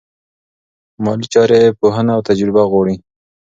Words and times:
مالي 1.03 1.27
چارې 1.33 1.61
پوهنه 1.79 2.11
او 2.15 2.21
تجربه 2.29 2.61
غواړي. 2.71 2.95